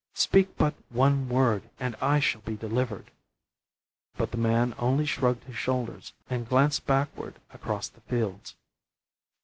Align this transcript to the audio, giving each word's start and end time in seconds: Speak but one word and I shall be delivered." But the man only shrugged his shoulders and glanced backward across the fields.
Speak 0.15 0.57
but 0.57 0.73
one 0.89 1.29
word 1.29 1.69
and 1.79 1.95
I 2.01 2.19
shall 2.19 2.41
be 2.41 2.55
delivered." 2.55 3.11
But 4.17 4.31
the 4.31 4.37
man 4.39 4.73
only 4.79 5.05
shrugged 5.05 5.43
his 5.43 5.57
shoulders 5.57 6.13
and 6.27 6.49
glanced 6.49 6.87
backward 6.87 7.39
across 7.51 7.87
the 7.87 8.01
fields. 8.01 8.55